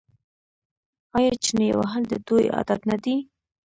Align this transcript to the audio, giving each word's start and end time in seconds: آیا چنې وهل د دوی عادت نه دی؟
آیا 1.17 1.33
چنې 1.43 1.67
وهل 1.79 2.03
د 2.09 2.13
دوی 2.27 2.45
عادت 2.55 2.81
نه 2.89 2.97
دی؟ 3.03 3.15